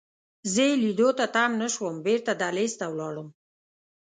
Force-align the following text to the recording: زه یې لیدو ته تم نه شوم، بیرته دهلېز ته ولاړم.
زه 0.53 0.61
یې 0.67 0.73
لیدو 0.83 1.09
ته 1.17 1.25
تم 1.35 1.51
نه 1.61 1.67
شوم، 1.73 1.95
بیرته 2.05 2.31
دهلېز 2.41 2.73
ته 2.79 2.85
ولاړم. 2.89 3.27